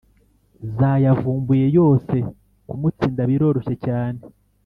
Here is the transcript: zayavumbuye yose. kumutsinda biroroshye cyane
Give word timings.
zayavumbuye 0.77 1.65
yose. 1.77 2.15
kumutsinda 2.67 3.21
biroroshye 3.29 3.75
cyane 3.85 4.19